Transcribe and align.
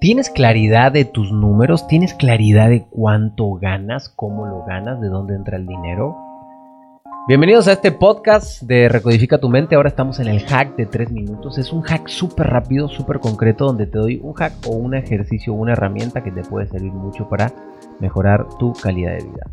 ¿Tienes 0.00 0.28
claridad 0.28 0.92
de 0.92 1.06
tus 1.06 1.32
números? 1.32 1.86
¿Tienes 1.86 2.12
claridad 2.12 2.68
de 2.68 2.84
cuánto 2.90 3.54
ganas? 3.54 4.10
¿Cómo 4.10 4.46
lo 4.46 4.62
ganas? 4.64 5.00
¿De 5.00 5.08
dónde 5.08 5.34
entra 5.34 5.56
el 5.56 5.66
dinero? 5.66 6.16
Bienvenidos 7.26 7.68
a 7.68 7.72
este 7.72 7.90
podcast 7.90 8.62
de 8.62 8.90
Recodifica 8.90 9.38
tu 9.38 9.48
mente. 9.48 9.76
Ahora 9.76 9.88
estamos 9.88 10.20
en 10.20 10.28
el 10.28 10.40
hack 10.40 10.76
de 10.76 10.84
3 10.84 11.10
minutos. 11.10 11.56
Es 11.56 11.72
un 11.72 11.80
hack 11.80 12.08
súper 12.08 12.48
rápido, 12.48 12.88
súper 12.88 13.18
concreto, 13.18 13.64
donde 13.64 13.86
te 13.86 13.98
doy 13.98 14.20
un 14.22 14.34
hack 14.34 14.52
o 14.66 14.72
un 14.72 14.94
ejercicio 14.94 15.54
una 15.54 15.72
herramienta 15.72 16.22
que 16.22 16.32
te 16.32 16.42
puede 16.42 16.66
servir 16.66 16.92
mucho 16.92 17.26
para 17.28 17.50
mejorar 17.98 18.46
tu 18.58 18.74
calidad 18.74 19.12
de 19.12 19.24
vida. 19.24 19.50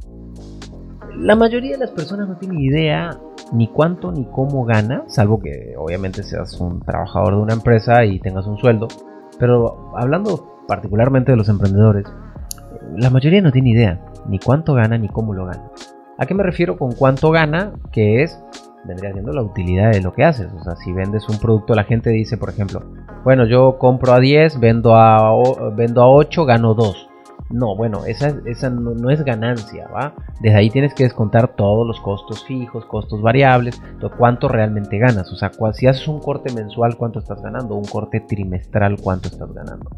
La 1.16 1.36
mayoría 1.36 1.74
de 1.74 1.78
las 1.78 1.92
personas 1.92 2.28
no 2.28 2.36
tienen 2.36 2.60
idea 2.60 3.18
ni 3.54 3.68
cuánto 3.68 4.12
ni 4.12 4.26
cómo 4.26 4.66
gana, 4.66 5.04
salvo 5.08 5.40
que 5.40 5.76
obviamente 5.78 6.24
seas 6.24 6.60
un 6.60 6.82
trabajador 6.82 7.36
de 7.36 7.42
una 7.42 7.54
empresa 7.54 8.04
y 8.04 8.20
tengas 8.20 8.48
un 8.48 8.58
sueldo 8.58 8.88
pero 9.40 9.94
hablando 9.98 10.64
particularmente 10.68 11.32
de 11.32 11.38
los 11.38 11.50
emprendedores, 11.50 12.06
la 12.98 13.10
mayoría 13.10 13.42
no 13.42 13.52
tiene 13.52 13.72
idea 13.72 14.00
ni 14.28 14.40
cuánto 14.40 14.74
gana 14.74 14.98
ni 14.98 15.10
cómo 15.10 15.34
lo 15.34 15.46
gana. 15.46 15.72
¿A 16.18 16.26
qué 16.26 16.34
me 16.34 16.44
refiero 16.44 16.78
con 16.78 16.92
cuánto 16.92 17.32
gana? 17.32 17.74
Que 17.92 18.24
es, 18.24 18.40
vendría 18.84 19.12
siendo 19.14 19.34
la 19.34 19.42
utilidad 19.42 19.92
de 19.92 20.02
lo 20.02 20.14
que 20.14 20.24
haces. 20.24 20.52
O 20.54 20.64
sea, 20.64 20.76
si 20.76 20.94
vendes 20.94 21.28
un 21.30 21.40
producto, 21.40 21.74
la 21.74 21.84
gente 21.84 22.10
dice, 22.12 22.38
por 22.38 22.50
ejemplo, 22.50 22.84
bueno, 23.24 23.46
yo 23.46 23.78
compro 23.78 24.14
a 24.14 24.20
10, 24.20 24.60
vendo 24.60 24.96
a, 24.96 25.32
vendo 25.76 26.02
a 26.02 26.08
8, 26.08 26.46
gano 26.46 26.74
2. 26.74 27.10
No, 27.52 27.76
bueno, 27.76 28.06
esa, 28.06 28.34
esa 28.46 28.70
no, 28.70 29.10
es 29.10 29.24
ganancia, 29.24 29.88
¿va? 29.88 30.16
Desde 30.40 30.58
ahí 30.58 30.70
tienes 30.70 30.94
que 30.94 31.04
descontar 31.04 31.56
todos 31.56 31.86
los 31.86 32.00
costos 32.00 32.44
fijos, 32.46 32.86
costos 32.86 33.22
variables, 33.22 33.82
cuánto 34.18 34.48
realmente 34.48 34.98
ganas. 34.98 35.32
O 35.32 35.36
sea, 35.36 35.52
si 35.74 35.88
haces 35.88 36.08
un 36.08 36.20
corte 36.20 36.54
mensual, 36.54 36.98
cuánto 36.98 37.20
estás 37.20 37.42
ganando, 37.42 37.76
un 37.76 37.86
corte 37.86 38.22
trimestral, 38.22 38.98
cuánto 39.02 39.28
estás 39.28 39.52
ganando. 39.54 39.90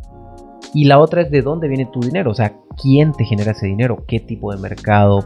Y 0.73 0.85
la 0.85 0.99
otra 0.99 1.21
es 1.21 1.29
de 1.29 1.41
dónde 1.41 1.67
viene 1.67 1.85
tu 1.85 1.99
dinero, 1.99 2.31
o 2.31 2.33
sea, 2.33 2.55
quién 2.81 3.11
te 3.11 3.25
genera 3.25 3.51
ese 3.51 3.67
dinero, 3.67 4.05
qué 4.07 4.19
tipo 4.19 4.51
de 4.51 4.59
mercado, 4.59 5.23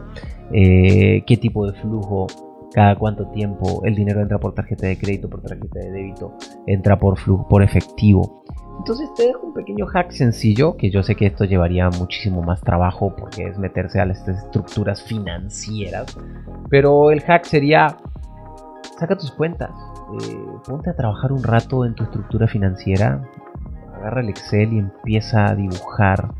eh, 0.52 1.22
qué 1.26 1.36
tipo 1.38 1.66
de 1.66 1.72
flujo, 1.80 2.26
cada 2.72 2.96
cuánto 2.96 3.26
tiempo 3.28 3.82
el 3.84 3.94
dinero 3.94 4.20
entra 4.20 4.38
por 4.38 4.54
tarjeta 4.54 4.86
de 4.86 4.98
crédito, 4.98 5.30
por 5.30 5.40
tarjeta 5.40 5.80
de 5.80 5.90
débito, 5.90 6.34
entra 6.66 6.98
por 6.98 7.18
flujo, 7.18 7.48
por 7.48 7.62
efectivo. 7.62 8.44
Entonces 8.78 9.12
te 9.14 9.26
dejo 9.26 9.46
un 9.46 9.52
pequeño 9.52 9.86
hack 9.86 10.12
sencillo, 10.12 10.76
que 10.76 10.90
yo 10.90 11.02
sé 11.02 11.14
que 11.14 11.26
esto 11.26 11.44
llevaría 11.44 11.90
muchísimo 11.90 12.42
más 12.42 12.60
trabajo 12.60 13.14
porque 13.14 13.48
es 13.48 13.58
meterse 13.58 14.00
a 14.00 14.06
las 14.06 14.26
estructuras 14.26 15.02
financieras. 15.02 16.16
Pero 16.70 17.10
el 17.10 17.20
hack 17.20 17.44
sería, 17.44 17.96
saca 18.98 19.16
tus 19.16 19.32
cuentas, 19.32 19.70
eh, 20.22 20.46
ponte 20.66 20.90
a 20.90 20.94
trabajar 20.94 21.32
un 21.32 21.42
rato 21.42 21.84
en 21.84 21.94
tu 21.94 22.04
estructura 22.04 22.46
financiera, 22.46 23.22
agarra 23.96 24.20
el 24.20 24.28
Excel 24.28 24.72
y 24.72 24.78
empieza 24.78 25.46
a 25.46 25.54
dibujar 25.54 26.32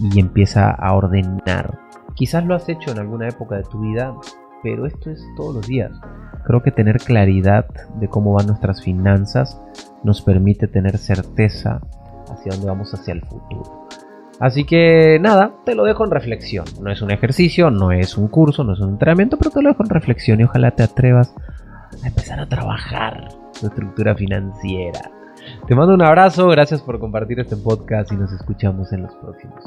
y 0.00 0.20
empieza 0.20 0.70
a 0.70 0.94
ordenar. 0.94 1.78
Quizás 2.14 2.44
lo 2.44 2.54
has 2.54 2.68
hecho 2.68 2.90
en 2.90 2.98
alguna 2.98 3.28
época 3.28 3.56
de 3.56 3.62
tu 3.62 3.80
vida, 3.80 4.14
pero 4.62 4.86
esto 4.86 5.10
es 5.10 5.24
todos 5.36 5.54
los 5.54 5.66
días. 5.66 5.92
Creo 6.44 6.62
que 6.62 6.72
tener 6.72 6.98
claridad 6.98 7.66
de 8.00 8.08
cómo 8.08 8.32
van 8.32 8.46
nuestras 8.46 8.82
finanzas 8.82 9.60
nos 10.04 10.22
permite 10.22 10.68
tener 10.68 10.98
certeza 10.98 11.80
hacia 12.30 12.52
dónde 12.52 12.66
vamos 12.66 12.92
hacia 12.94 13.12
el 13.12 13.22
futuro. 13.22 13.86
Así 14.40 14.64
que 14.64 15.18
nada, 15.20 15.52
te 15.64 15.74
lo 15.74 15.84
dejo 15.84 16.04
en 16.04 16.12
reflexión. 16.12 16.64
No 16.80 16.92
es 16.92 17.02
un 17.02 17.10
ejercicio, 17.10 17.70
no 17.70 17.90
es 17.90 18.16
un 18.16 18.28
curso, 18.28 18.62
no 18.62 18.74
es 18.74 18.80
un 18.80 18.90
entrenamiento, 18.90 19.36
pero 19.36 19.50
te 19.50 19.62
lo 19.62 19.70
dejo 19.70 19.82
en 19.82 19.90
reflexión 19.90 20.40
y 20.40 20.44
ojalá 20.44 20.70
te 20.70 20.84
atrevas 20.84 21.34
a 22.02 22.06
empezar 22.06 22.38
a 22.38 22.48
trabajar 22.48 23.28
tu 23.58 23.66
estructura 23.66 24.14
financiera. 24.14 25.10
Te 25.66 25.74
mando 25.74 25.94
un 25.94 26.02
abrazo, 26.02 26.48
gracias 26.48 26.82
por 26.82 27.00
compartir 27.00 27.40
este 27.40 27.56
podcast 27.56 28.12
y 28.12 28.16
nos 28.16 28.32
escuchamos 28.32 28.92
en 28.92 29.02
los 29.02 29.14
próximos. 29.16 29.64